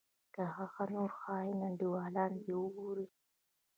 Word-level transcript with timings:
که 0.33 0.43
هغه 0.55 0.83
نور 0.95 1.11
خاين 1.21 1.57
انډيوالان 1.67 2.31
دې 2.43 2.53
وګورې. 2.61 3.07